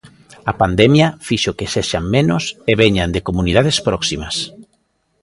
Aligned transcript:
A 0.51 0.53
pandemia 0.61 1.07
fixo 1.27 1.55
que 1.57 1.71
sexan 1.75 2.05
menos 2.15 2.43
e 2.71 2.73
veñan 2.81 3.13
de 3.15 3.25
comunidades 3.27 3.77
próximas. 3.87 4.35